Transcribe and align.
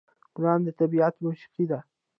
ګلان 0.35 0.59
د 0.65 0.69
طبیعت 0.79 1.15
موسيقي 1.23 1.65
ده. 1.71 1.79